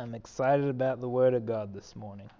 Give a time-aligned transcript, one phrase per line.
[0.00, 2.30] I'm excited about the Word of God this morning.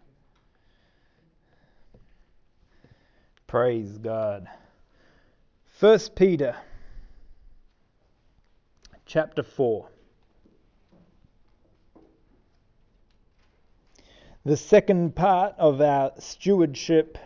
[3.47, 4.49] Praise God.
[5.67, 6.57] First Peter
[9.05, 9.87] chapter 4.
[14.47, 17.19] The second part of our stewardship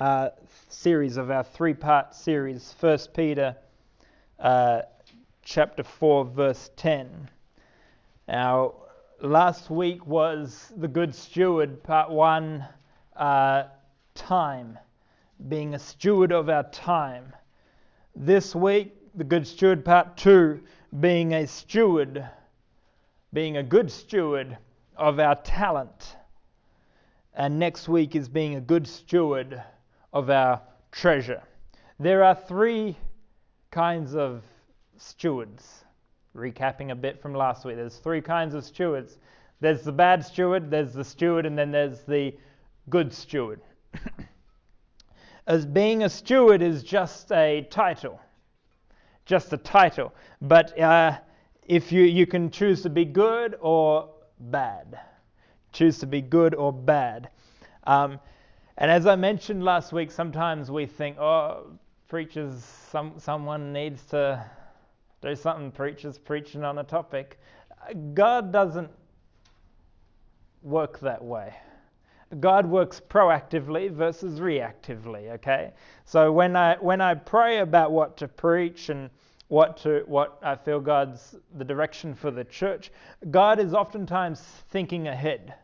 [0.00, 0.30] uh,
[0.68, 3.54] series, of our three part series, First Peter
[4.40, 4.82] uh,
[5.44, 7.30] chapter 4, verse 10.
[8.28, 8.81] Our
[9.22, 12.66] last week was the Good Steward, part one,
[13.16, 13.64] uh,
[14.14, 14.78] time,
[15.48, 17.32] being a steward of our time.
[18.16, 20.60] This week, the Good Steward, part two,
[20.98, 22.28] being a steward,
[23.32, 24.58] being a good steward
[24.96, 26.16] of our talent.
[27.34, 29.62] And next week is being a good steward
[30.12, 31.42] of our treasure.
[32.00, 32.96] There are three
[33.70, 34.42] kinds of
[34.98, 35.84] stewards
[36.34, 39.18] recapping a bit from last week, there's three kinds of stewards
[39.62, 42.34] there's the bad steward, there's the steward, and then there's the
[42.90, 43.60] good steward.
[45.46, 48.20] As being a steward is just a title,
[49.24, 50.12] just a title.
[50.40, 51.18] But uh,
[51.64, 54.98] if you, you can choose to be good or bad,
[55.72, 57.28] choose to be good or bad.
[57.84, 58.18] Um,
[58.78, 61.66] and as I mentioned last week, sometimes we think, oh,
[62.08, 64.44] preachers, some, someone needs to
[65.22, 67.38] do something, preachers preaching on a topic.
[68.14, 68.90] God doesn't
[70.62, 71.54] work that way.
[72.40, 75.72] God works proactively versus reactively, okay?
[76.04, 79.10] So when I when I pray about what to preach and
[79.48, 82.90] what to what I feel God's the direction for the church,
[83.30, 85.54] God is oftentimes thinking ahead.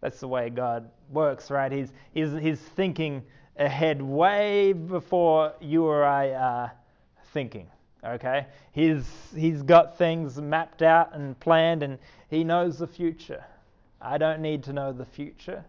[0.00, 1.70] That's the way God works, right?
[1.70, 3.22] He's he's he's thinking
[3.56, 6.72] ahead way before you or I are
[7.32, 7.68] thinking.
[8.04, 8.46] Okay?
[8.72, 13.44] He's, he's got things mapped out and planned, and he knows the future.
[14.00, 15.64] I don't need to know the future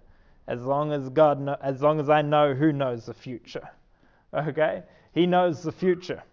[0.48, 3.70] as long as God as long as I know who knows the future.
[4.36, 4.82] Okay?
[5.14, 6.24] He knows the future.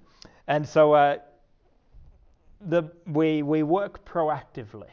[0.48, 1.18] And so uh,
[2.62, 4.88] the, we, we work proactively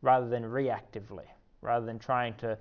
[0.00, 1.26] rather than reactively,
[1.60, 2.56] rather than trying to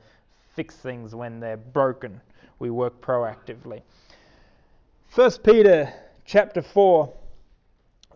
[0.56, 2.19] fix things when they're broken.
[2.59, 3.81] We work proactively.
[5.07, 5.94] First Peter
[6.25, 7.13] chapter 4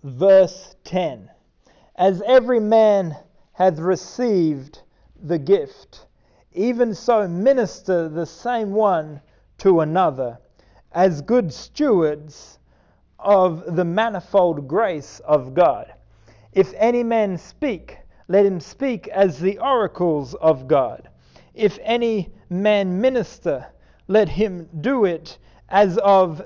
[0.05, 1.31] verse 10
[1.95, 3.17] As every man
[3.53, 4.83] hath received
[5.23, 6.05] the gift,
[6.53, 9.19] even so minister the same one
[9.57, 10.37] to another,
[10.91, 12.59] as good stewards
[13.17, 15.91] of the manifold grace of God.
[16.53, 21.09] If any man speak, let him speak as the oracles of God.
[21.55, 23.65] If any man minister,
[24.07, 25.39] let him do it
[25.69, 26.45] as of,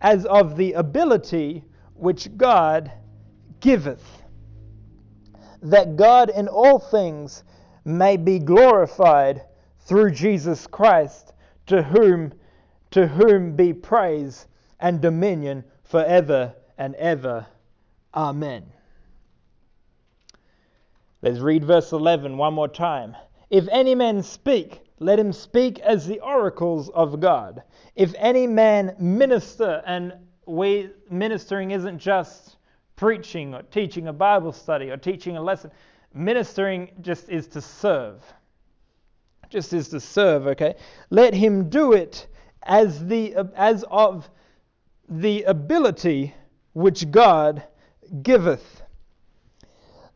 [0.00, 1.64] as of the ability
[2.00, 2.90] which God
[3.60, 4.22] giveth,
[5.62, 7.44] that God in all things
[7.84, 9.42] may be glorified
[9.80, 11.32] through Jesus Christ,
[11.66, 12.32] to whom
[12.90, 14.48] to whom be praise
[14.80, 17.46] and dominion forever and ever.
[18.14, 18.64] Amen.
[21.22, 23.14] Let's read verse 11 one more time.
[23.50, 27.62] If any man speak, let him speak as the oracles of God.
[27.94, 30.14] If any man minister, and
[30.50, 32.56] we ministering isn't just
[32.96, 35.70] preaching or teaching a Bible study or teaching a lesson.
[36.12, 38.20] Ministering just is to serve.
[39.48, 40.74] Just is to serve, okay?
[41.08, 42.26] Let him do it
[42.62, 44.28] as the as of
[45.08, 46.34] the ability
[46.72, 47.62] which God
[48.22, 48.82] giveth,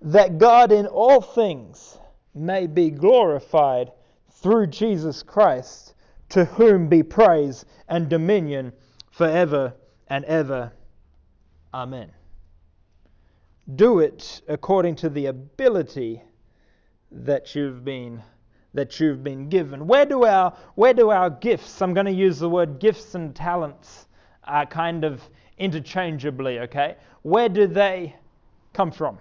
[0.03, 1.99] that God in all things
[2.35, 3.93] may be glorified
[4.31, 5.95] through Jesus Christ,
[6.29, 8.73] to whom be praise and dominion
[9.11, 9.75] forever
[10.09, 10.73] and ever.
[11.73, 12.11] Amen.
[13.75, 16.23] Do it according to the ability
[17.11, 18.23] that you've been
[18.75, 19.87] that you've been given.
[19.87, 21.81] Where do our where do our gifts?
[21.81, 24.07] I'm going to use the word gifts and talents
[24.45, 25.23] uh, kind of
[25.59, 26.59] interchangeably.
[26.61, 28.17] Okay, where do they
[28.73, 29.19] come from?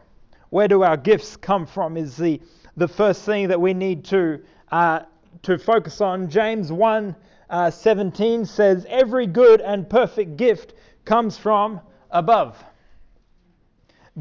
[0.49, 1.97] Where do our gifts come from?
[1.97, 2.41] Is the
[2.75, 4.41] the first thing that we need to
[4.71, 5.01] uh,
[5.43, 6.29] to focus on.
[6.29, 7.15] James 1
[7.53, 10.73] uh, 17 says, Every good and perfect gift
[11.05, 11.79] comes from
[12.09, 12.61] above.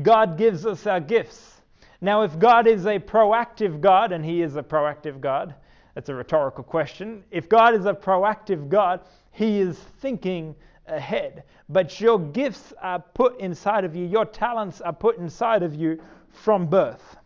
[0.02, 1.62] God gives us our gifts.
[2.02, 5.54] Now, if God is a proactive God, and He is a proactive God,
[5.94, 7.24] that's a rhetorical question.
[7.30, 9.00] If God is a proactive God,
[9.30, 10.54] He is thinking
[10.86, 11.44] ahead.
[11.70, 16.02] But your gifts are put inside of you, your talents are put inside of you
[16.32, 17.16] from birth.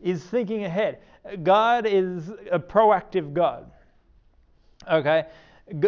[0.00, 0.98] Is thinking ahead.
[1.44, 3.70] God is a proactive God.
[4.90, 5.26] Okay?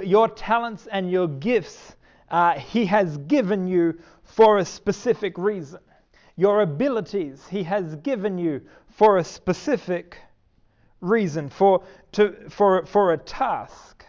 [0.02, 1.96] Your talents and your gifts,
[2.30, 5.80] uh, He has given you for a specific reason.
[6.36, 8.60] your abilities, He has given you
[8.90, 10.18] for a specific
[11.00, 14.04] reason, for, to, for, for a task.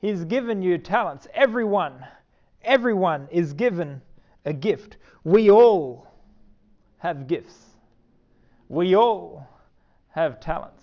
[0.00, 1.26] He's given you talents.
[1.34, 2.04] Everyone,
[2.62, 4.00] everyone is given
[4.46, 4.96] a gift.
[5.24, 6.06] We all
[6.98, 7.54] have gifts.
[8.68, 9.46] We all
[10.10, 10.79] have talents.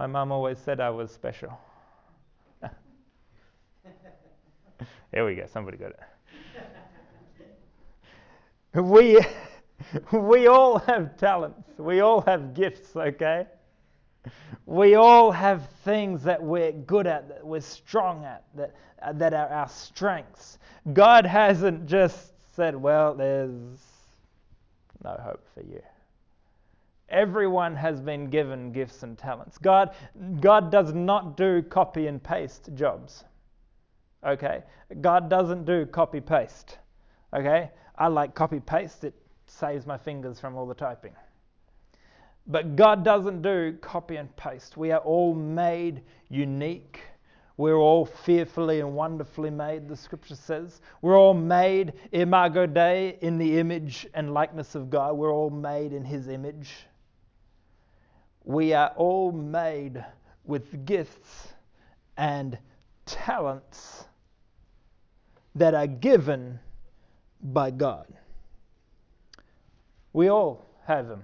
[0.00, 1.60] My mum always said I was special.
[5.12, 6.00] Here we go, somebody got it.
[8.82, 9.20] we,
[10.18, 13.44] we all have talents, we all have gifts, okay?
[14.64, 19.34] We all have things that we're good at, that we're strong at, that, uh, that
[19.34, 20.58] are our strengths.
[20.94, 23.82] God hasn't just said, well, there's
[25.04, 25.82] no hope for you.
[27.10, 29.58] Everyone has been given gifts and talents.
[29.58, 29.90] God,
[30.40, 33.24] God does not do copy and paste jobs.
[34.24, 34.62] Okay?
[35.00, 36.78] God doesn't do copy paste.
[37.34, 37.70] Okay?
[37.96, 39.14] I like copy paste, it
[39.46, 41.12] saves my fingers from all the typing.
[42.46, 44.76] But God doesn't do copy and paste.
[44.76, 47.00] We are all made unique.
[47.56, 50.80] We're all fearfully and wonderfully made, the scripture says.
[51.02, 55.16] We're all made, imago Dei, in the image and likeness of God.
[55.16, 56.70] We're all made in His image.
[58.44, 60.04] We are all made
[60.44, 61.48] with gifts
[62.16, 62.58] and
[63.06, 64.04] talents
[65.54, 66.58] that are given
[67.42, 68.06] by God.
[70.12, 71.22] We all have them.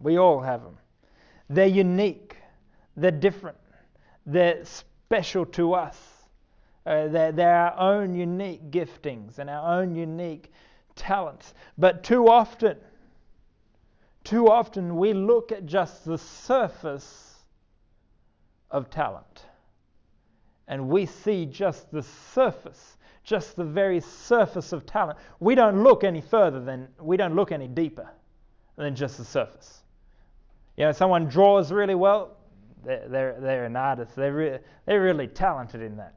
[0.00, 0.78] We all have them.
[1.48, 2.36] They're unique,
[2.96, 3.58] they're different,
[4.26, 5.96] they're special to us.
[6.84, 10.52] Uh, they're, they're our own unique giftings and our own unique
[10.94, 11.54] talents.
[11.78, 12.76] But too often,
[14.26, 17.36] too often we look at just the surface
[18.70, 19.44] of talent.
[20.68, 25.16] And we see just the surface, just the very surface of talent.
[25.38, 28.10] We don't look any further than, we don't look any deeper
[28.74, 29.84] than just the surface.
[30.76, 32.36] You know, someone draws really well,
[32.84, 34.16] they're, they're, they're an artist.
[34.16, 36.14] They're, re- they're really talented in that.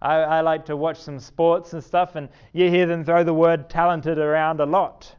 [0.00, 3.34] I, I like to watch some sports and stuff, and you hear them throw the
[3.34, 5.14] word talented around a lot.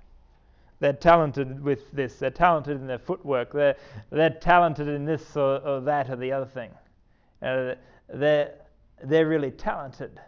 [0.79, 2.15] They're talented with this.
[2.15, 3.51] They're talented in their footwork.
[3.51, 3.75] They're,
[4.11, 6.71] they're talented in this or, or that or the other thing.
[7.41, 7.75] Uh,
[8.13, 8.53] they're,
[9.03, 10.19] they're really talented.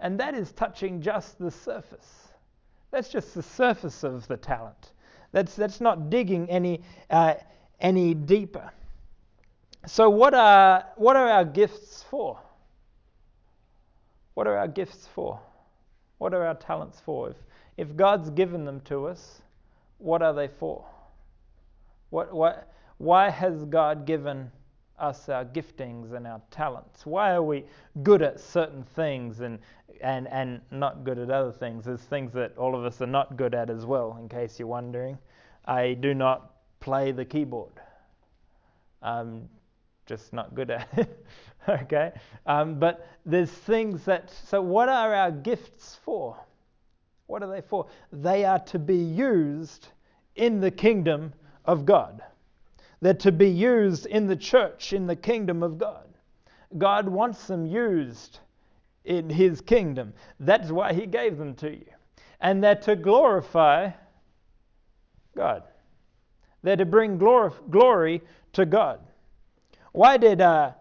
[0.00, 2.28] And that is touching just the surface.
[2.90, 4.92] That's just the surface of the talent.
[5.30, 7.34] That's, that's not digging any, uh,
[7.80, 8.70] any deeper.
[9.86, 12.38] So, what are, what are our gifts for?
[14.34, 15.40] What are our gifts for?
[16.18, 17.30] What are our talents for?
[17.30, 17.36] If,
[17.76, 19.42] if God's given them to us,
[20.02, 20.84] what are they for?
[22.10, 24.50] What, what, why has God given
[24.98, 27.06] us our giftings and our talents?
[27.06, 27.64] Why are we
[28.02, 29.58] good at certain things and,
[30.00, 31.84] and, and not good at other things?
[31.84, 34.68] There's things that all of us are not good at as well, in case you're
[34.68, 35.18] wondering.
[35.64, 37.72] I do not play the keyboard.
[39.02, 39.48] I'm
[40.06, 41.26] just not good at it.
[41.68, 42.12] okay?
[42.46, 46.36] Um, but there's things that, so what are our gifts for?
[47.26, 47.86] What are they for?
[48.12, 49.88] They are to be used
[50.36, 51.32] in the kingdom
[51.64, 52.22] of God.
[53.00, 56.06] They're to be used in the church, in the kingdom of God.
[56.78, 58.38] God wants them used
[59.04, 60.14] in His kingdom.
[60.40, 61.86] That's why He gave them to you.
[62.40, 63.90] And they're to glorify
[65.36, 65.64] God.
[66.62, 69.00] They're to bring glory, glory to God.
[69.92, 70.72] Why did uh,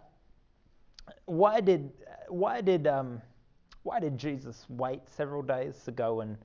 [1.25, 1.91] why did
[2.29, 3.21] why did um,
[3.83, 6.37] why did Jesus wait several days to go and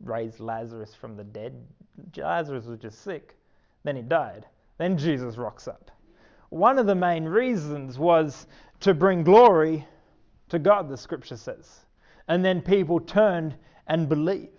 [0.00, 1.54] raise Lazarus from the dead?
[2.16, 3.36] Lazarus was just sick.
[3.82, 4.46] Then he died.
[4.78, 5.90] Then Jesus rocks up.
[6.50, 8.46] One of the main reasons was
[8.80, 9.86] to bring glory
[10.50, 11.80] to God, the scripture says.
[12.28, 13.54] And then people turned
[13.86, 14.50] and believed.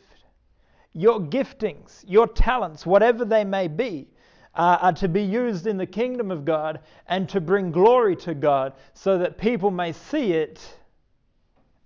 [0.94, 4.08] Your giftings, your talents, whatever they may be,
[4.56, 8.34] uh, are to be used in the kingdom of God and to bring glory to
[8.36, 10.62] God so that people may see it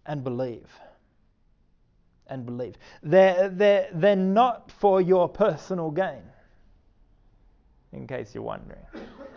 [0.07, 0.67] and believe.
[2.27, 2.75] And believe.
[3.03, 6.23] They're, they're, they're not for your personal gain,
[7.93, 8.81] in case you're wondering.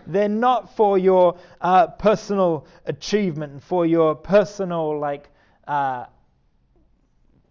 [0.06, 5.28] They're not for your uh, personal achievement, for your personal, like,
[5.68, 6.06] uh,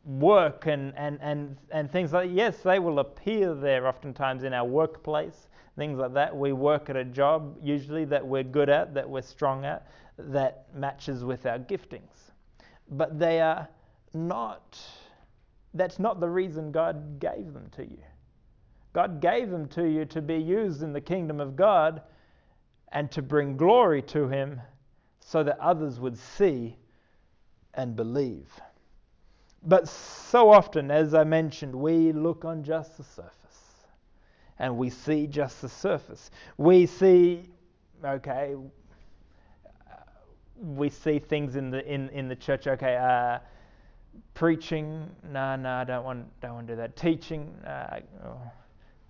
[0.04, 2.32] work and, and, and, and things like.
[2.34, 5.48] Yes, they will appear there oftentimes in our workplace,
[5.78, 6.36] things like that.
[6.36, 10.66] We work at a job usually that we're good at, that we're strong at, that
[10.74, 12.29] matches with our giftings
[12.89, 13.67] but they are
[14.13, 14.79] not,
[15.74, 18.03] that's not the reason God gave them to you.
[18.93, 22.01] God gave them to you to be used in the kingdom of God
[22.91, 24.60] and to bring glory to Him
[25.19, 26.75] so that others would see
[27.75, 28.50] and believe.
[29.62, 33.34] But so often, as I mentioned, we look on just the surface
[34.58, 36.31] and we see just the surface.
[36.58, 37.50] We see,
[38.03, 38.55] okay,
[40.60, 42.68] we see things in the in, in the church.
[42.68, 43.39] Okay, uh,
[44.34, 46.96] preaching, no, no, I don't want don't want to do that.
[46.96, 48.42] Teaching, uh, oh,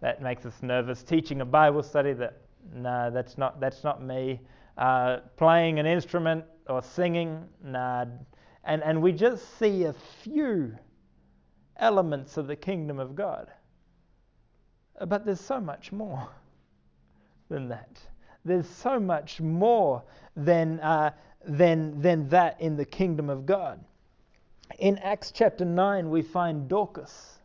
[0.02, 1.04] that makes us nervous.
[1.04, 2.42] Teaching a Bible study, that
[2.74, 4.40] no, that's not that's not me.
[4.78, 8.06] Uh, playing an instrument or singing, nah.
[8.64, 10.76] And and we just see a few
[11.78, 13.52] elements of the kingdom of God.
[15.08, 16.28] But there's so much more
[17.50, 18.00] than that.
[18.46, 20.04] There's so much more
[20.36, 21.12] than uh,
[21.46, 23.84] than, than that in the kingdom of God.
[24.78, 27.40] In Acts chapter 9, we find Dorcas.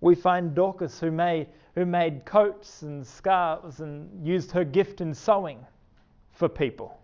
[0.00, 5.14] We find Dorcas who made, who made coats and scarves and used her gift in
[5.14, 5.64] sewing
[6.32, 7.00] for people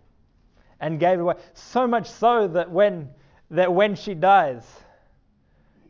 [0.79, 1.35] and gave away.
[1.53, 3.09] So much so that when,
[3.49, 4.63] that when she dies,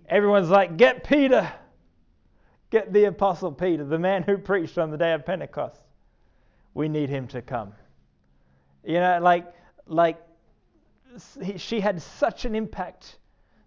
[0.08, 1.51] everyone's like, Get Peter!
[2.70, 5.81] Get the Apostle Peter, the man who preached on the day of Pentecost.
[6.74, 7.74] We need him to come.
[8.84, 9.54] You know, like,
[9.88, 10.18] like
[11.58, 13.18] she had such an impact,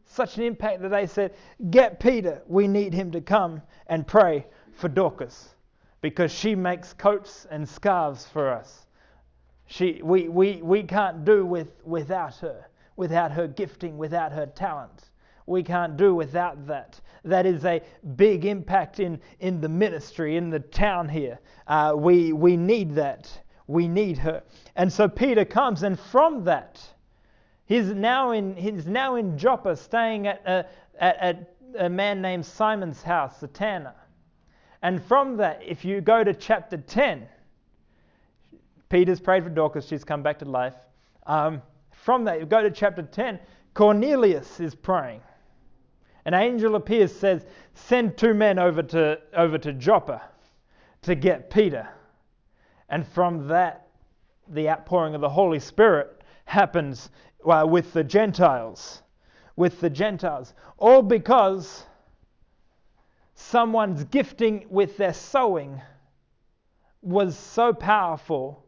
[0.07, 1.35] such an impact that they said,
[1.71, 5.55] Get Peter, we need him to come and pray for Dorcas
[6.01, 8.87] because she makes coats and scarves for us.
[9.67, 15.11] She, we, we, we can't do with, without her, without her gifting, without her talent.
[15.47, 17.01] We can't do without that.
[17.25, 17.83] That is a
[18.17, 21.39] big impact in, in the ministry, in the town here.
[21.67, 23.31] Uh, we, we need that
[23.67, 24.43] we need her.
[24.77, 26.83] And so Peter comes, and from that,
[27.67, 30.67] he's now in, he's now in Joppa, staying at a,
[30.99, 33.95] at, at a man named Simon's house, the tanner.
[34.83, 37.27] And from that, if you go to chapter 10,
[38.91, 40.75] Peter's prayed for Dorcas, she's come back to life.
[41.27, 43.41] Um, from that, you go to chapter 10,
[43.73, 45.23] Cornelius is praying.
[46.27, 47.45] An angel appears, says,
[47.75, 50.23] Send two men over to, over to Joppa
[51.03, 51.89] to get Peter.
[52.89, 53.89] And from that,
[54.49, 57.11] the outpouring of the Holy Spirit happens
[57.45, 59.03] uh, with the Gentiles.
[59.57, 60.55] With the Gentiles.
[60.79, 61.85] All because
[63.35, 65.81] someone's gifting with their sewing
[67.03, 68.65] was so powerful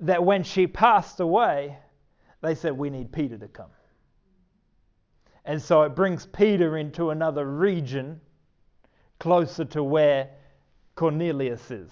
[0.00, 1.78] that when she passed away,
[2.40, 3.70] they said, We need Peter to come.
[5.44, 8.20] And so it brings Peter into another region
[9.18, 10.30] closer to where
[10.94, 11.90] Cornelius is.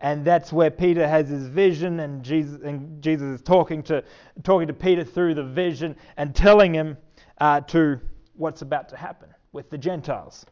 [0.00, 4.02] And that's where Peter has his vision, and Jesus, and Jesus is talking to,
[4.42, 6.96] talking to Peter through the vision and telling him
[7.38, 8.00] uh, to
[8.34, 10.46] what's about to happen with the Gentiles.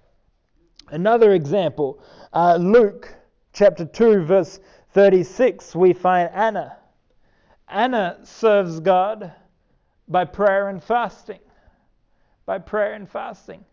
[0.91, 2.03] Another example,
[2.35, 3.15] uh, Luke
[3.55, 4.61] chapter 2, verse
[4.93, 6.77] 36, we find Anna.
[7.69, 9.33] Anna serves God
[10.09, 11.41] by prayer and fasting.
[12.45, 13.65] By prayer and fasting.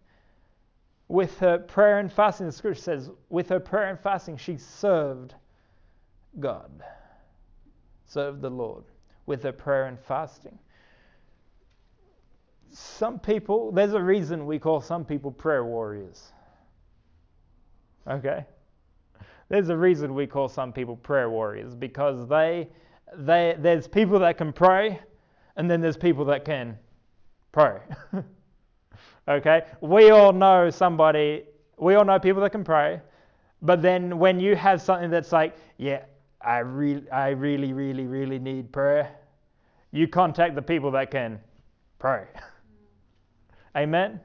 [1.07, 5.35] With her prayer and fasting, the scripture says, with her prayer and fasting, she served
[6.39, 6.83] God.
[8.05, 8.83] Serve the Lord
[9.25, 10.57] with their prayer and fasting.
[12.71, 16.31] Some people, there's a reason we call some people prayer warriors.
[18.07, 18.45] Okay?
[19.49, 22.67] There's a reason we call some people prayer warriors because they,
[23.17, 24.99] they there's people that can pray
[25.55, 26.77] and then there's people that can
[27.51, 27.79] pray.
[29.27, 29.63] okay?
[29.81, 31.43] We all know somebody,
[31.77, 33.01] we all know people that can pray,
[33.61, 36.03] but then when you have something that's like, yeah,
[36.45, 39.11] I, re- I really, really, really need prayer,
[39.91, 41.39] you contact the people that can
[41.97, 42.25] pray.
[43.75, 44.19] Amen?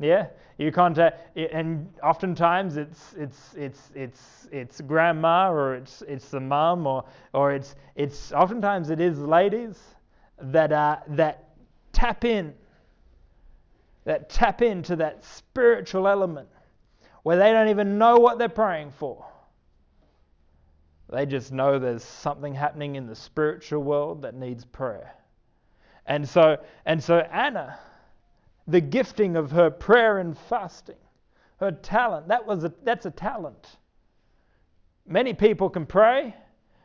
[0.00, 0.26] Yeah?
[0.58, 6.84] You contact, and oftentimes it's, it's, it's, it's, it's grandma or it's, it's the mum
[6.86, 9.78] or, or it's, it's, oftentimes it is ladies
[10.40, 11.50] that, uh, that
[11.92, 12.52] tap in,
[14.04, 16.48] that tap into that spiritual element
[17.22, 19.24] where they don't even know what they're praying for
[21.10, 25.14] they just know there's something happening in the spiritual world that needs prayer.
[26.06, 27.78] And so, and so Anna,
[28.66, 30.96] the gifting of her prayer and fasting,
[31.60, 33.78] her talent, that was a, that's a talent.
[35.06, 36.34] Many people can pray,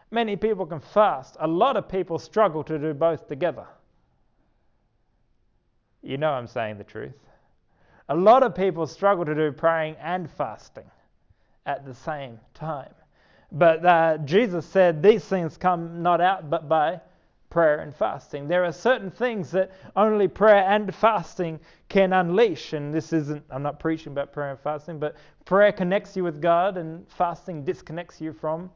[0.10, 1.36] many people can fast.
[1.40, 3.68] A lot of people struggle to do both together.
[6.02, 7.18] You know I'm saying the truth.
[8.10, 10.90] A lot of people struggle to do praying and fasting
[11.66, 12.94] at the same time.
[13.54, 17.00] But uh, Jesus said these things come not out but by
[17.52, 18.48] prayer and fasting.
[18.48, 22.74] There are certain things that only prayer and fasting can unleash.
[22.74, 26.42] And this isn't, I'm not preaching about prayer and fasting, but prayer connects you with
[26.42, 28.72] God and fasting disconnects you from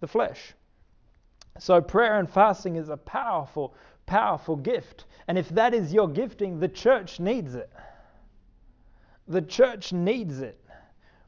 [0.00, 0.52] the flesh.
[1.60, 5.04] So prayer and fasting is a powerful, powerful gift.
[5.28, 7.70] And if that is your gifting, the church needs it.
[9.28, 10.60] The church needs it.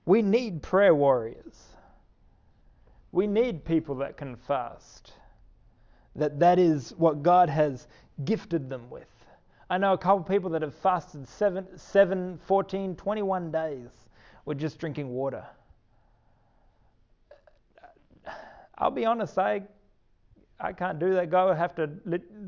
[0.06, 1.69] We need prayer warriors.
[3.12, 5.12] We need people that can fast.
[6.16, 7.86] That that is what God has
[8.24, 9.08] gifted them with.
[9.68, 13.88] I know a couple people that have fasted 7, 7 14, 21 days
[14.44, 15.44] with just drinking water.
[18.76, 19.62] I'll be honest, I
[20.58, 21.30] I can't do that.
[21.30, 21.86] God would have to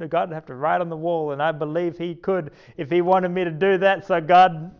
[0.08, 3.00] God would have to write on the wall, and I believe He could if He
[3.00, 4.06] wanted me to do that.
[4.06, 4.74] So God,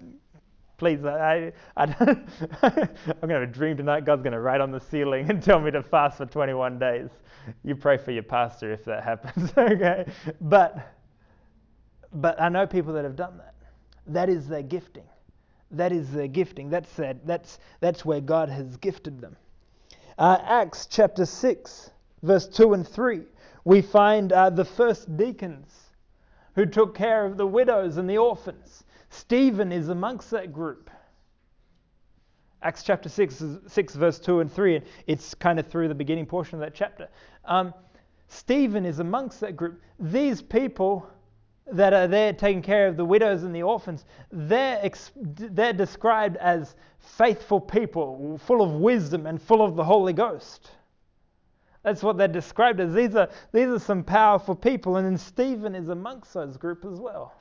[0.83, 2.73] please, I, I, I'm
[3.21, 4.05] going to have a dream tonight.
[4.05, 7.09] God's going to write on the ceiling and tell me to fast for 21 days.
[7.63, 10.07] You pray for your pastor if that happens, okay?
[10.41, 10.93] But
[12.13, 13.55] but I know people that have done that.
[14.09, 15.05] That is their gifting.
[15.71, 16.69] That is their gifting.
[16.69, 19.37] That's their, that's that's where God has gifted them.
[20.19, 21.91] Uh, Acts chapter 6,
[22.25, 23.21] verse 2 and 3,
[23.65, 25.73] we find uh, the first deacons
[26.57, 28.83] who took care of the widows and the orphans.
[29.13, 30.91] Stephen is amongst that group.
[32.63, 36.25] Acts chapter 6, 6 verse 2 and 3, and it's kind of through the beginning
[36.25, 37.09] portion of that chapter.
[37.45, 37.75] Um,
[38.29, 39.83] Stephen is amongst that group.
[40.01, 41.07] These people
[41.71, 46.75] that are there taking care of the widows and the orphans, they're, they're described as
[46.99, 50.71] faithful people, full of wisdom and full of the Holy Ghost.
[51.83, 52.95] That's what they're described as.
[52.95, 56.99] These are, these are some powerful people, and then Stephen is amongst those group as
[56.99, 57.35] well.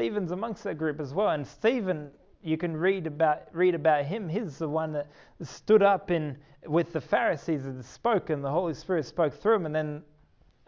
[0.00, 2.10] Stephen's amongst that group as well, and Stephen,
[2.42, 4.30] you can read about read about him.
[4.30, 5.08] He's the one that
[5.42, 9.66] stood up in with the Pharisees and spoke, and the Holy Spirit spoke through him,
[9.66, 10.02] and then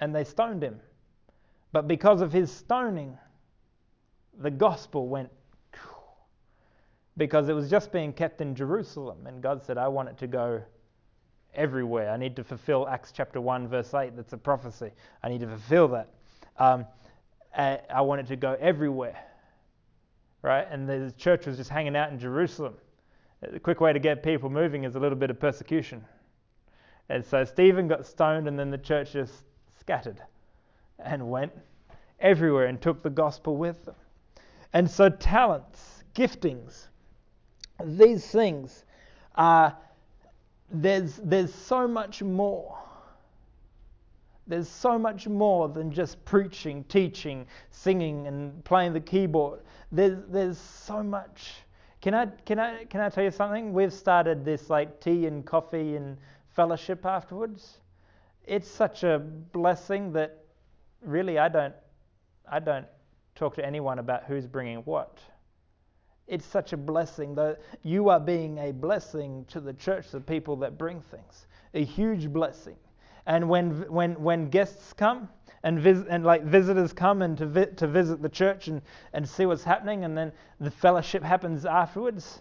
[0.00, 0.78] and they stoned him.
[1.72, 3.16] But because of his stoning,
[4.38, 5.30] the gospel went
[7.16, 9.26] because it was just being kept in Jerusalem.
[9.26, 10.60] And God said, I want it to go
[11.54, 12.10] everywhere.
[12.10, 14.14] I need to fulfill Acts chapter 1, verse 8.
[14.14, 14.90] That's a prophecy.
[15.22, 16.10] I need to fulfill that.
[16.58, 16.84] Um,
[17.56, 19.18] I wanted to go everywhere.
[20.42, 20.66] Right?
[20.70, 22.74] And the church was just hanging out in Jerusalem.
[23.40, 26.04] The quick way to get people moving is a little bit of persecution.
[27.08, 29.42] And so Stephen got stoned, and then the church just
[29.78, 30.20] scattered
[30.98, 31.52] and went
[32.20, 33.96] everywhere and took the gospel with them.
[34.72, 36.88] And so, talents, giftings,
[37.84, 38.84] these things
[39.34, 39.76] are,
[40.70, 42.78] there's, there's so much more.
[44.46, 49.60] There's so much more than just preaching, teaching, singing, and playing the keyboard.
[49.92, 51.52] There's, there's so much.
[52.00, 53.72] Can I, can, I, can I tell you something?
[53.72, 56.16] We've started this like tea and coffee and
[56.56, 57.78] fellowship afterwards.
[58.44, 60.44] It's such a blessing that
[61.02, 61.74] really I don't,
[62.50, 62.86] I don't
[63.36, 65.18] talk to anyone about who's bringing what.
[66.26, 70.56] It's such a blessing that you are being a blessing to the church, the people
[70.56, 71.46] that bring things.
[71.74, 72.76] A huge blessing.
[73.26, 75.28] And when, when, when guests come,
[75.62, 78.82] and, vis- and like visitors come and to, vi- to visit the church and,
[79.12, 82.40] and see what's happening, and then the fellowship happens afterwards,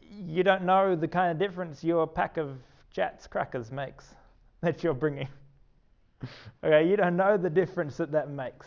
[0.00, 2.56] you don't know the kind of difference your pack of
[2.94, 4.14] Jatz crackers makes
[4.60, 5.28] that you're bringing.
[6.64, 8.66] okay, you don't know the difference that that makes.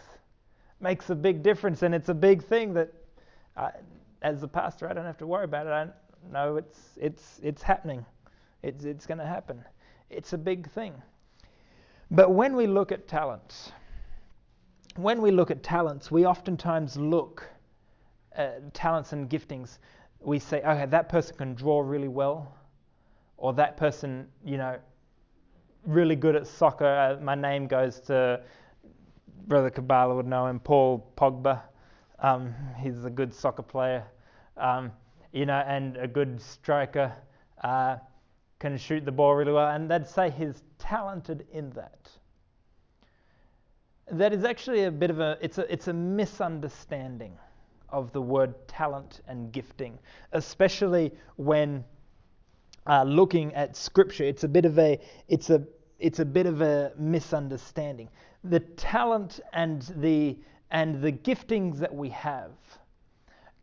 [0.80, 2.94] Makes a big difference, and it's a big thing that,
[3.56, 3.72] I,
[4.22, 5.72] as a pastor, I don't have to worry about it.
[5.72, 5.88] I
[6.32, 8.06] know it's it's it's happening.
[8.62, 9.63] It's it's going to happen.
[10.10, 10.93] It's a big thing.
[12.10, 13.72] But when we look at talents,
[14.96, 17.48] when we look at talents, we oftentimes look
[18.34, 19.80] at talents and giftings.
[20.20, 22.56] We say, okay, that person can draw really well,
[23.38, 24.78] or that person, you know,
[25.86, 26.86] really good at soccer.
[26.86, 28.41] Uh, my name goes to
[29.48, 31.62] Brother Kabbalah would know him, Paul Pogba.
[32.20, 34.04] Um, he's a good soccer player,
[34.58, 34.91] um,
[35.32, 37.13] you know, and a good striker.
[37.63, 37.98] Uh,
[38.60, 42.10] can shoot the ball really well, and they'd say he's talented in that.
[44.10, 47.38] That is actually a bit of a it's a it's a misunderstanding
[47.89, 50.00] of the word talent and gifting,
[50.32, 51.84] especially when
[52.88, 54.24] uh, looking at Scripture.
[54.24, 55.63] It's a bit of a it's a
[56.00, 58.10] it's a bit of a misunderstanding.
[58.43, 60.38] The talent and the
[60.72, 62.52] and the giftings that we have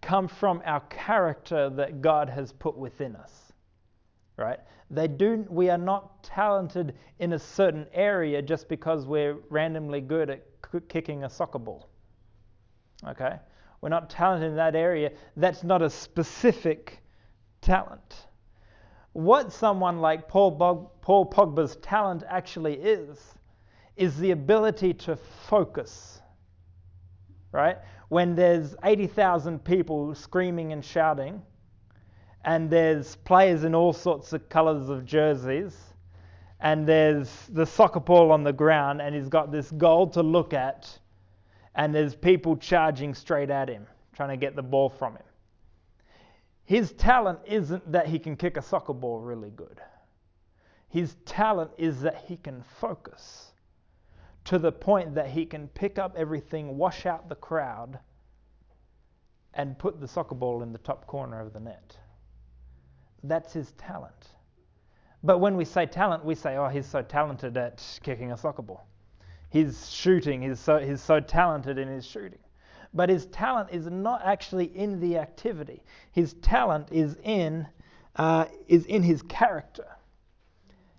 [0.02, 3.52] come from our character that God has put within us.
[4.36, 4.58] Right?
[4.94, 10.30] They do we are not talented in a certain area just because we're randomly good
[10.30, 10.46] at
[10.88, 11.88] kicking a soccer ball.
[13.06, 13.36] Okay?
[13.80, 15.12] We're not talented in that area.
[15.36, 17.02] That's not a specific
[17.60, 18.26] talent
[19.14, 23.18] what someone like Paul, Bog, Paul Pogba's talent actually is,
[23.96, 26.20] is the ability to focus.
[27.52, 27.78] Right?
[28.08, 31.40] When there's 80,000 people screaming and shouting,
[32.44, 35.76] and there's players in all sorts of colours of jerseys,
[36.60, 40.52] and there's the soccer ball on the ground, and he's got this goal to look
[40.52, 40.98] at,
[41.74, 45.24] and there's people charging straight at him, trying to get the ball from him.
[46.64, 49.80] His talent isn't that he can kick a soccer ball really good.
[50.88, 53.52] His talent is that he can focus
[54.44, 57.98] to the point that he can pick up everything, wash out the crowd,
[59.54, 61.96] and put the soccer ball in the top corner of the net.
[63.24, 64.28] That's his talent.
[65.22, 68.60] But when we say talent, we say, oh, he's so talented at kicking a soccer
[68.60, 68.86] ball.
[69.48, 72.38] He's shooting, he's so, he's so talented in his shooting.
[72.92, 75.82] But his talent is not actually in the activity.
[76.12, 77.66] His talent is in,
[78.16, 79.86] uh, is in his character.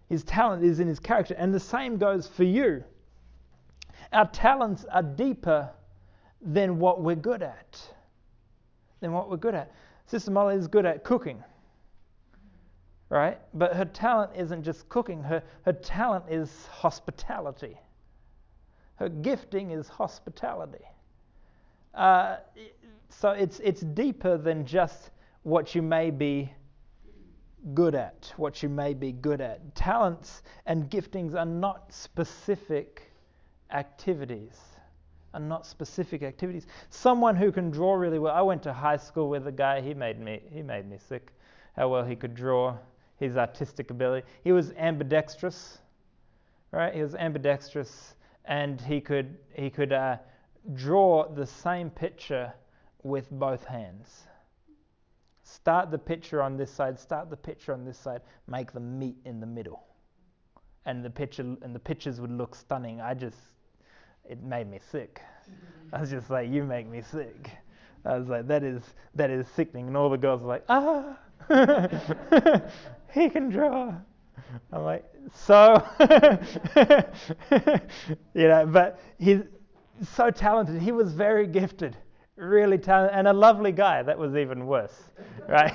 [0.10, 1.36] His talent is in his character.
[1.38, 2.84] And the same goes for you.
[4.12, 5.70] Our talents are deeper
[6.42, 7.80] than what we're good at.
[9.00, 9.72] Than what we're good at.
[10.08, 11.44] Sister Molly is good at cooking
[13.10, 13.40] right?
[13.54, 17.78] But her talent isn't just cooking, her, her talent is hospitality.
[18.96, 20.86] Her gifting is hospitality.
[21.94, 22.38] Uh,
[23.10, 25.12] so it's, it's deeper than just
[25.44, 26.52] what you may be
[27.74, 29.76] good at, what you may be good at.
[29.76, 33.12] Talents and giftings are not specific
[33.72, 34.58] activities.
[35.34, 36.66] Are not specific activities.
[36.90, 38.34] Someone who can draw really well.
[38.34, 39.82] I went to high school with a guy.
[39.82, 40.42] He made me.
[40.50, 41.34] He made me sick.
[41.76, 42.78] How well he could draw
[43.18, 44.28] his artistic ability.
[44.44, 45.80] He was ambidextrous,
[46.72, 46.94] right?
[46.94, 50.18] He was ambidextrous, and he could he could uh,
[50.74, 52.54] draw the same picture
[53.04, 54.24] with both hands.
[55.44, 59.16] Start the picture on this side, start the picture on this side, make them meet
[59.26, 59.84] in the middle,
[60.86, 63.00] and the picture and the pictures would look stunning.
[63.00, 63.38] I just
[64.28, 65.22] it made me sick.
[65.94, 67.52] I was just like, you make me sick.
[68.04, 68.82] I was like, that is
[69.14, 71.18] that is sickening, and all the girls were like, ah.
[73.14, 73.94] he can draw.
[74.72, 75.84] I'm like, so,
[78.34, 79.42] you know, but he's
[80.16, 80.82] so talented.
[80.82, 81.98] He was very gifted,
[82.36, 84.04] really talented, and a lovely guy.
[84.04, 85.04] That was even worse,
[85.48, 85.74] right?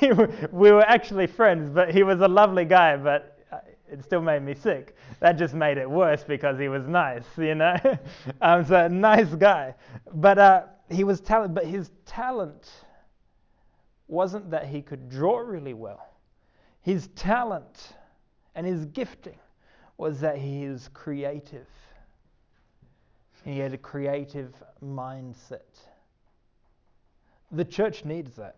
[0.52, 3.58] we were actually friends, but he was a lovely guy, but uh,
[3.90, 4.96] it still made me sick.
[5.20, 7.76] That just made it worse because he was nice, you know.
[8.40, 9.74] um, so nice guy,
[10.14, 11.54] but uh, he was talented.
[11.54, 12.68] But his talent
[14.08, 16.14] wasn't that he could draw really well.
[16.82, 17.94] His talent
[18.54, 19.38] and his gifting
[19.98, 21.66] was that he is creative.
[23.44, 25.60] He had a creative mindset.
[27.52, 28.56] The church needs that.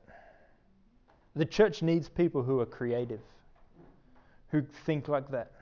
[1.36, 3.20] The church needs people who are creative,
[4.50, 5.52] who think like that,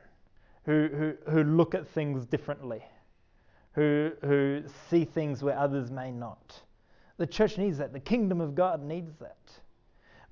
[0.64, 2.82] who, who, who look at things differently,
[3.72, 6.62] who, who see things where others may not.
[7.18, 7.92] The church needs that.
[7.92, 9.36] The kingdom of God needs that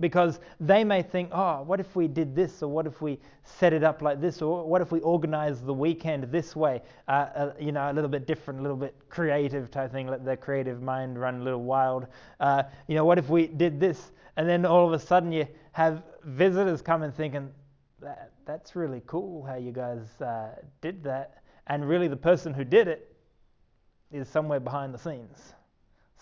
[0.00, 3.72] because they may think, oh, what if we did this, or what if we set
[3.72, 7.52] it up like this, or what if we organize the weekend this way, uh, uh,
[7.60, 10.82] you know, a little bit different, a little bit creative type thing, let their creative
[10.82, 12.06] mind run a little wild.
[12.40, 15.46] Uh, you know, what if we did this, and then all of a sudden you
[15.72, 17.50] have visitors come and thinking,
[18.00, 22.64] that, that's really cool how you guys uh, did that, and really the person who
[22.64, 23.14] did it
[24.12, 25.54] is somewhere behind the scenes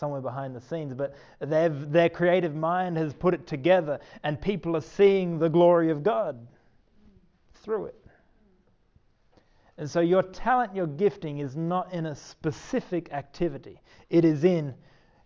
[0.03, 4.81] somewhere behind the scenes, but their creative mind has put it together, and people are
[4.81, 6.45] seeing the glory of God
[7.63, 8.05] through it.
[9.79, 14.75] And so, your talent, your gifting is not in a specific activity, it is in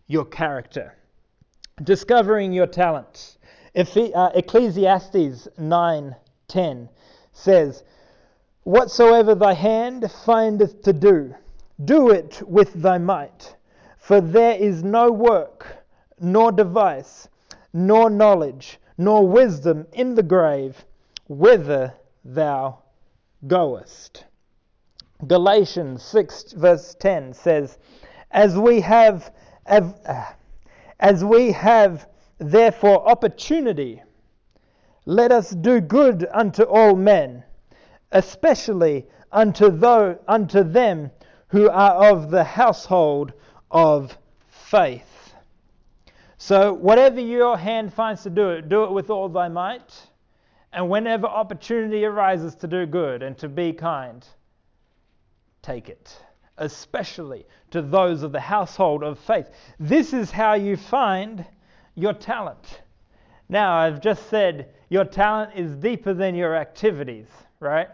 [0.08, 0.94] your character.
[1.82, 3.38] Discovering your talent.
[3.74, 6.88] Uh, Ecclesiastes 9:10
[7.32, 7.82] says,
[8.64, 11.34] Whatsoever thy hand findeth to do,
[11.82, 13.56] do it with thy might
[14.06, 15.78] for there is no work,
[16.20, 17.26] nor device,
[17.72, 20.84] nor knowledge, nor wisdom in the grave,
[21.26, 21.92] whither
[22.24, 22.78] thou
[23.48, 24.24] goest.
[25.26, 27.78] Galatians 6, verse 10 says,
[28.30, 29.32] As we have,
[31.00, 34.00] as we have therefore opportunity,
[35.04, 37.42] let us do good unto all men,
[38.12, 39.66] especially unto,
[40.28, 41.10] unto them
[41.48, 43.32] who are of the household
[43.70, 44.16] of
[44.48, 45.34] faith.
[46.38, 50.08] So, whatever your hand finds to do it, do it with all thy might.
[50.72, 54.26] And whenever opportunity arises to do good and to be kind,
[55.62, 56.14] take it,
[56.58, 59.48] especially to those of the household of faith.
[59.80, 61.46] This is how you find
[61.94, 62.82] your talent.
[63.48, 67.26] Now, I've just said your talent is deeper than your activities,
[67.60, 67.88] right?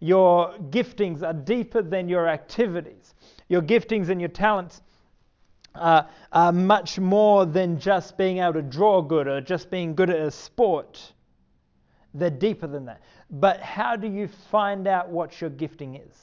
[0.00, 3.14] Your giftings are deeper than your activities.
[3.48, 4.82] Your giftings and your talents
[5.78, 10.10] uh, are much more than just being able to draw good or just being good
[10.10, 11.12] at a sport.
[12.14, 13.02] They're deeper than that.
[13.30, 16.16] But how do you find out what your gifting is?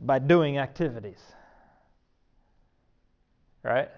[0.00, 1.20] By doing activities.
[3.62, 3.90] Right?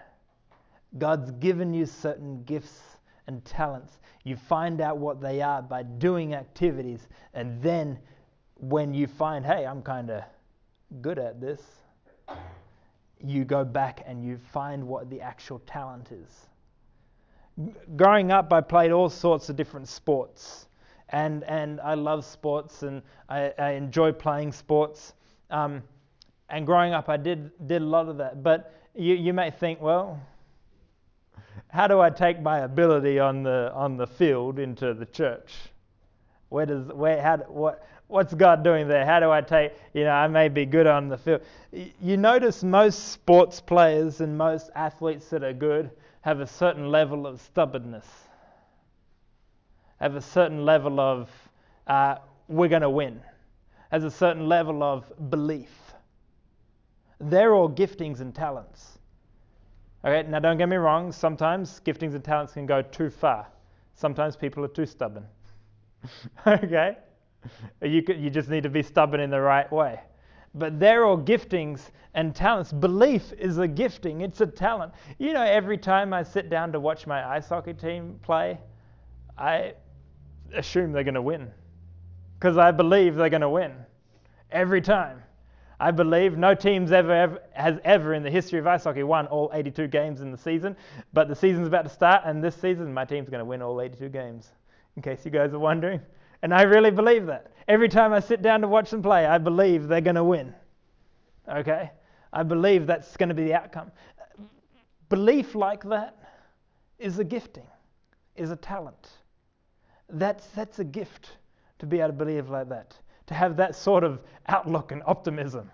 [0.98, 2.80] God's given you certain gifts
[3.26, 3.98] and talents.
[4.24, 7.98] You find out what they are by doing activities, and then
[8.56, 10.22] when you find, hey, I'm kind of
[11.00, 11.61] good at this,
[13.24, 16.46] you go back and you find what the actual talent is.
[17.96, 20.66] Growing up, I played all sorts of different sports,
[21.11, 25.12] and and I love sports and I, I enjoy playing sports.
[25.50, 25.82] Um,
[26.48, 28.42] and growing up, I did did a lot of that.
[28.42, 30.20] But you you may think, well,
[31.68, 35.52] how do I take my ability on the on the field into the church?
[36.48, 39.07] Where does where how what what's God doing there?
[39.07, 41.40] How do I take, you know, I may be good on the field.
[41.72, 47.27] You notice most sports players and most athletes that are good have a certain level
[47.27, 48.07] of stubbornness,
[49.98, 51.31] have a certain level of,
[51.87, 52.16] uh,
[52.48, 53.20] we're going to win,
[53.90, 55.70] has a certain level of belief.
[57.18, 58.98] They're all giftings and talents.
[60.05, 63.46] Okay, now don't get me wrong, sometimes giftings and talents can go too far.
[63.94, 65.27] Sometimes people are too stubborn.
[66.46, 66.96] okay?
[67.83, 70.00] You, you just need to be stubborn in the right way.
[70.55, 72.72] But they're all giftings and talents.
[72.72, 74.92] Belief is a gifting, it's a talent.
[75.18, 78.59] You know, every time I sit down to watch my ice hockey team play,
[79.37, 79.74] I
[80.55, 81.50] assume they're going to win
[82.38, 83.72] because I believe they're going to win
[84.50, 85.22] every time.
[85.81, 89.26] I believe no team's ever, ever has ever in the history of ice hockey won
[89.26, 90.76] all 82 games in the season,
[91.12, 93.81] but the season's about to start, and this season my team's going to win all
[93.81, 94.50] 82 games.
[94.96, 96.00] In case you guys are wondering,
[96.42, 97.52] and I really believe that.
[97.68, 100.52] Every time I sit down to watch them play, I believe they're going to win.
[101.48, 101.90] Okay?
[102.33, 103.92] I believe that's going to be the outcome.
[105.09, 106.18] Belief like that
[106.98, 107.66] is a gifting,
[108.37, 109.09] is a talent.
[110.09, 111.37] That's, that's a gift
[111.78, 115.70] to be able to believe like that, to have that sort of outlook and optimism.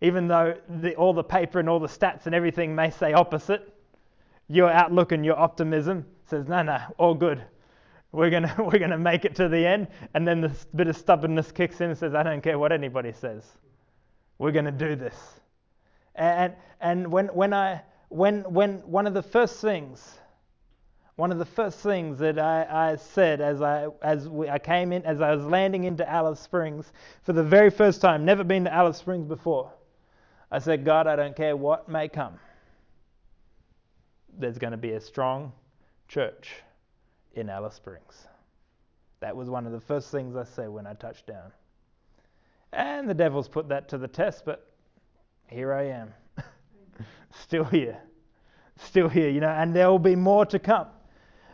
[0.00, 3.72] Even though the, all the paper and all the stats and everything may say opposite,
[4.48, 7.44] your outlook and your optimism says, no, no, all good
[8.16, 11.52] we're gonna we're gonna make it to the end, and then this bit of stubbornness
[11.52, 13.44] kicks in and says, I don't care what anybody says.
[14.38, 15.14] We're gonna do this.
[16.14, 20.18] And and when when I when when one of the first things
[21.16, 24.92] one of the first things that I, I said as I as we, I came
[24.92, 28.64] in as I was landing into Alice Springs for the very first time, never been
[28.64, 29.72] to Alice Springs before.
[30.50, 32.38] I said, God, I don't care what may come.
[34.38, 35.52] There's going to be a strong
[36.06, 36.50] church
[37.36, 38.26] in Alice Springs.
[39.20, 41.52] That was one of the first things I said when I touched down.
[42.72, 44.70] And the devil's put that to the test, but
[45.46, 46.12] here I am.
[47.30, 47.98] Still here.
[48.76, 50.88] Still here, you know, and there will be more to come.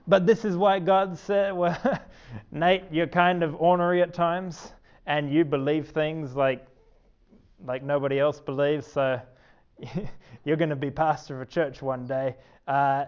[0.09, 1.79] But this is why God said, well,
[2.51, 4.73] Nate, you're kind of ornery at times,
[5.07, 6.67] and you believe things like
[7.65, 9.21] like nobody else believes, so
[10.45, 12.35] you're going to be pastor of a church one day.
[12.67, 13.05] Uh,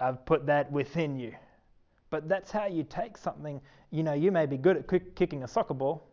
[0.00, 1.32] I've put that within you.
[2.10, 3.60] But that's how you take something.
[3.90, 6.08] You know, you may be good at kicking a soccer ball,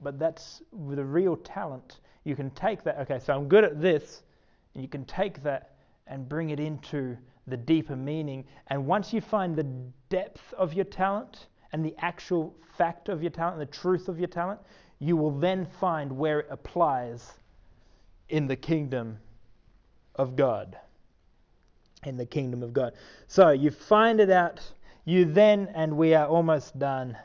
[0.00, 2.00] but that's with a real talent.
[2.24, 2.98] You can take that.
[3.00, 4.22] Okay, so I'm good at this,
[4.74, 8.44] and you can take that and bring it into the deeper meaning.
[8.68, 9.66] And once you find the
[10.08, 14.28] depth of your talent and the actual fact of your talent, the truth of your
[14.28, 14.60] talent,
[14.98, 17.32] you will then find where it applies
[18.28, 19.18] in the kingdom
[20.14, 20.76] of God.
[22.04, 22.92] In the kingdom of God.
[23.26, 24.60] So you find it out
[25.06, 27.16] you then, and we are almost done,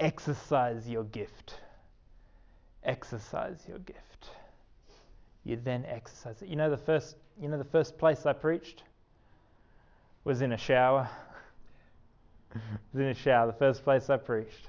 [0.00, 1.60] exercise your gift.
[2.82, 4.30] Exercise your gift.
[5.44, 6.48] You then exercise it.
[6.48, 8.82] You know the first you know the first place I preached
[10.24, 11.08] was in a shower.
[12.92, 13.46] was in a shower.
[13.46, 14.68] The first place I preached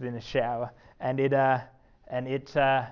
[0.00, 0.72] was in a shower.
[0.98, 1.60] And it uh
[2.08, 2.86] and it uh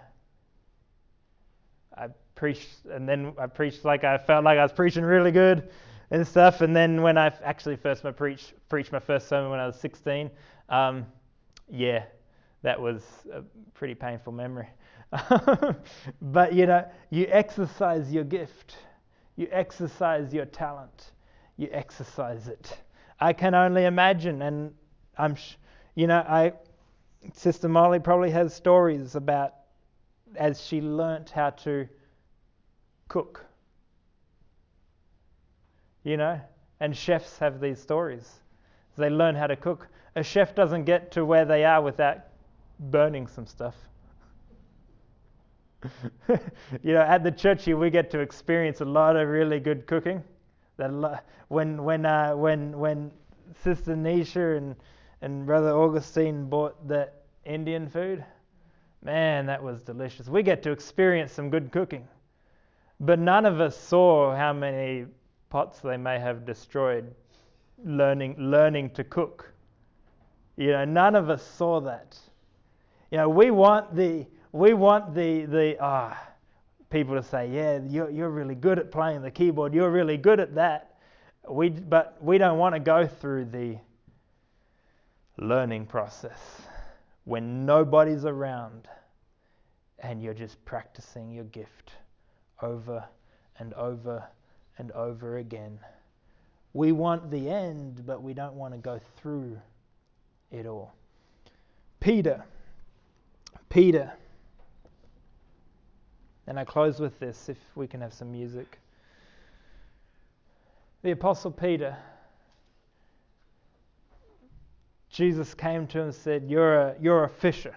[2.40, 5.68] preached and then I preached like I felt like I was preaching really good
[6.11, 6.62] and stuff.
[6.62, 9.79] And then when I actually first my preach, preached my first sermon when I was
[9.79, 10.31] 16,
[10.70, 11.05] um,
[11.68, 12.05] yeah,
[12.62, 13.42] that was a
[13.74, 14.68] pretty painful memory.
[16.22, 18.79] but you know, you exercise your gift,
[19.37, 21.12] you exercise your talent,
[21.59, 22.79] you exercise it.
[23.20, 24.72] I can only imagine, and
[25.18, 25.57] I'm, sh-
[25.94, 26.55] you know, I,
[27.35, 29.57] Sister Molly probably has stories about
[30.37, 31.87] as she learnt how to
[33.11, 33.44] cook
[36.03, 36.40] you know,
[36.81, 38.40] and chefs have these stories.
[38.96, 39.88] They learn how to cook.
[40.16, 42.18] A chef doesn't get to where they are without
[42.79, 43.75] burning some stuff.
[46.29, 49.87] you know, at the church here, we get to experience a lot of really good
[49.87, 50.23] cooking.
[50.77, 53.11] That when when uh, when when
[53.62, 54.77] Sister Nisha and
[55.23, 58.25] and Brother Augustine bought that Indian food.
[59.03, 60.29] Man, that was delicious.
[60.29, 62.07] We get to experience some good cooking.
[63.01, 65.07] But none of us saw how many
[65.49, 67.15] pots they may have destroyed
[67.83, 69.53] learning learning to cook.
[70.57, 72.19] You know, none of us saw that.
[73.11, 76.17] You know, we want the we want the the ah
[76.91, 79.73] people to say, yeah, you're you're really good at playing the keyboard.
[79.73, 80.97] You're really good at that.
[81.49, 83.79] We but we don't want to go through the
[85.39, 86.61] learning process
[87.25, 88.89] when nobody's around
[90.01, 91.93] and you're just practicing your gift
[92.62, 93.05] over
[93.59, 94.25] and over
[94.79, 95.79] and over again.
[96.73, 99.59] We want the end, but we don't want to go through
[100.51, 100.92] it all.
[102.01, 102.44] Peter.
[103.68, 104.12] Peter.
[106.46, 108.79] And I close with this, if we can have some music.
[111.03, 111.96] The Apostle Peter.
[115.11, 117.77] Jesus came to him and said, You're a, you're a fisher.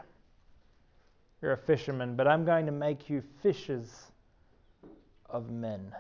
[1.42, 4.13] You're a fisherman, but I'm going to make you fishers
[5.34, 5.94] of men.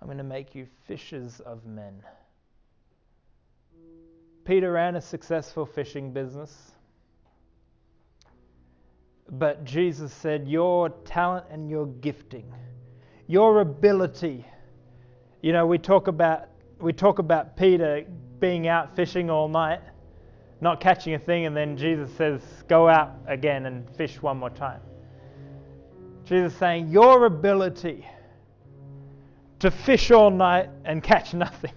[0.00, 2.02] I'm going to make you fishers of men.
[4.44, 6.72] Peter ran a successful fishing business.
[9.28, 12.54] But Jesus said, Your talent and your gifting,
[13.26, 14.46] your ability.
[15.42, 16.48] You know, we talk about
[16.80, 18.04] we talk about Peter
[18.38, 19.80] being out fishing all night,
[20.60, 24.50] not catching a thing, and then Jesus says, Go out again and fish one more
[24.50, 24.80] time.
[26.26, 28.06] Jesus saying, Your ability
[29.60, 31.72] to fish all night and catch nothing.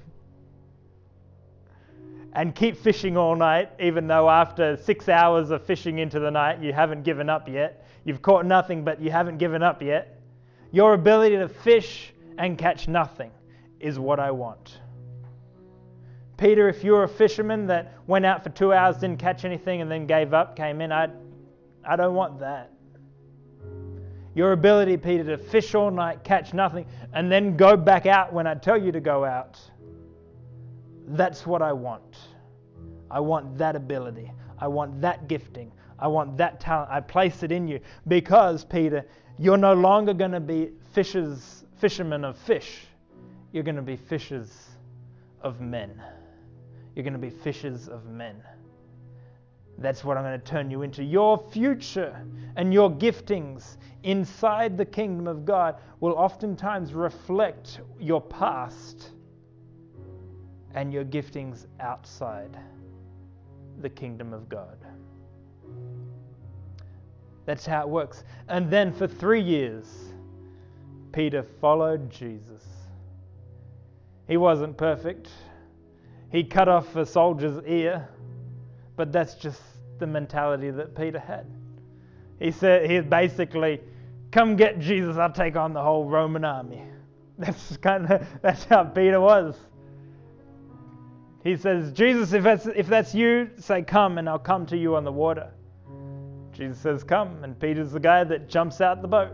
[2.33, 6.61] And keep fishing all night, even though after six hours of fishing into the night,
[6.61, 7.85] you haven't given up yet.
[8.03, 10.19] You've caught nothing, but you haven't given up yet.
[10.71, 13.31] Your ability to fish and catch nothing
[13.79, 14.79] is what I want.
[16.37, 19.91] Peter, if you're a fisherman that went out for two hours, didn't catch anything, and
[19.91, 21.09] then gave up, came in, I,
[21.83, 22.71] I don't want that.
[24.39, 28.47] Your ability, Peter, to fish all night, catch nothing, and then go back out when
[28.47, 29.59] I tell you to go out.
[31.09, 32.15] That's what I want.
[33.11, 34.31] I want that ability.
[34.57, 35.73] I want that gifting.
[35.99, 36.89] I want that talent.
[36.89, 39.05] I place it in you because, Peter,
[39.37, 42.85] you're no longer going to be fishers, fishermen of fish.
[43.51, 44.69] You're going to be fishers
[45.41, 46.01] of men.
[46.95, 48.41] You're going to be fishers of men.
[49.79, 51.03] That's what I'm going to turn you into.
[51.03, 52.21] Your future
[52.57, 59.11] and your giftings inside the kingdom of God will oftentimes reflect your past
[60.75, 62.57] and your giftings outside
[63.81, 64.77] the kingdom of God.
[67.45, 68.23] That's how it works.
[68.49, 69.87] And then for three years,
[71.11, 72.63] Peter followed Jesus.
[74.27, 75.29] He wasn't perfect.
[76.31, 78.07] He cut off a soldier's ear,
[78.99, 79.61] but that's just
[79.99, 81.45] the mentality that Peter had.
[82.37, 83.79] He said he basically,
[84.29, 86.83] "Come get Jesus, I'll take on the whole Roman army."
[87.37, 89.55] That's kind of that's how Peter was.
[91.45, 94.97] He says, "Jesus, if that's if that's you, say come, and I'll come to you
[94.97, 95.49] on the water."
[96.51, 99.31] Jesus says, "Come," and Peter's the guy that jumps out the boat.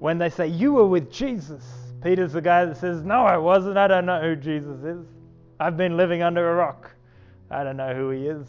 [0.00, 1.62] When they say, "You were with Jesus,"
[2.02, 3.78] Peter's the guy that says, "No, I wasn't.
[3.78, 5.06] I don't know who Jesus is.
[5.60, 6.90] I've been living under a rock."
[7.50, 8.46] I don't know who he is.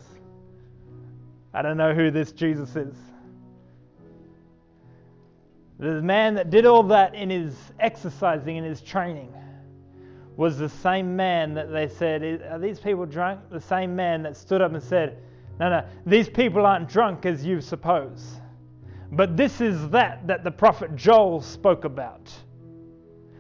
[1.54, 2.95] I don't know who this Jesus is.
[5.80, 9.34] The man that did all that in his exercising, in his training,
[10.38, 13.41] was the same man that they said, Are these people drunk?
[13.50, 15.17] The same man that stood up and said,
[15.60, 18.39] No, no, these people aren't drunk as you suppose.
[19.12, 22.32] But this is that that the prophet Joel spoke about.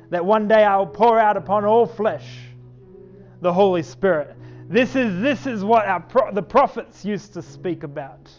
[0.09, 2.50] That one day I will pour out upon all flesh
[3.41, 4.35] the Holy Spirit.
[4.69, 8.31] This is, this is what pro- the prophets used to speak about.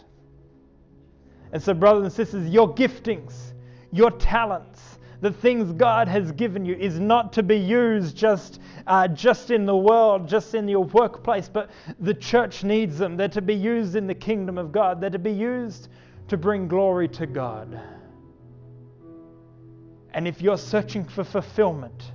[1.51, 3.53] And so, brothers and sisters, your giftings,
[3.91, 9.07] your talents, the things God has given you is not to be used just, uh,
[9.07, 13.15] just in the world, just in your workplace, but the church needs them.
[13.15, 15.89] They're to be used in the kingdom of God, they're to be used
[16.29, 17.79] to bring glory to God.
[20.15, 22.11] And if you're searching for fulfillment,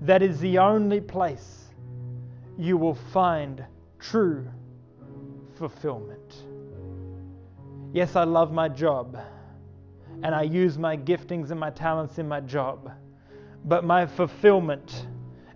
[0.00, 1.61] that is the only place
[2.58, 3.64] you will find
[3.98, 4.46] true
[5.56, 6.44] fulfillment.
[7.92, 9.18] Yes, I love my job
[10.22, 12.90] and I use my giftings and my talents in my job,
[13.64, 15.06] but my fulfillment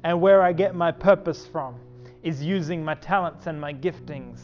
[0.05, 1.77] and where I get my purpose from
[2.23, 4.41] is using my talents and my giftings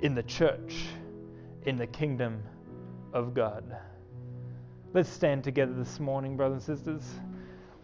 [0.00, 0.86] in the church,
[1.66, 2.42] in the kingdom
[3.12, 3.64] of God.
[4.92, 7.04] Let's stand together this morning, brothers and sisters.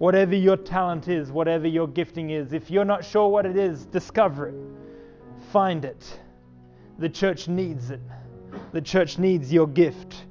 [0.01, 3.84] Whatever your talent is, whatever your gifting is, if you're not sure what it is,
[3.84, 4.55] discover it.
[5.53, 6.18] Find it.
[6.98, 8.01] The church needs it.
[8.72, 10.24] The church needs your gift.